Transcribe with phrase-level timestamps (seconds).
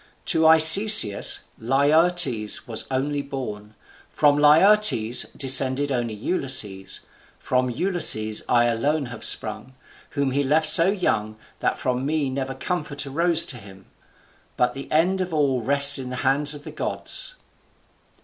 [0.33, 3.75] To Arcesius, Laertes only was born,
[4.09, 7.01] from Laertes descended only Ulysses,
[7.37, 9.75] from Ulysses I alone have sprung,
[10.17, 13.85] whom he left so young that from me never comfort arose to him.
[14.57, 17.35] But the end of all rests in the hands of the gods."